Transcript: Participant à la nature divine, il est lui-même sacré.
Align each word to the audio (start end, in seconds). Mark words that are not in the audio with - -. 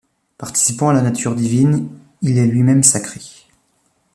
Participant 0.39 0.89
à 0.89 0.93
la 0.93 1.03
nature 1.03 1.35
divine, 1.35 1.87
il 2.23 2.39
est 2.39 2.47
lui-même 2.47 2.81
sacré. 2.81 3.21